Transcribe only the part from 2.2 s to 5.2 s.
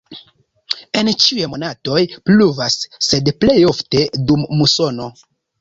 pluvas, sed plej ofte dum musono.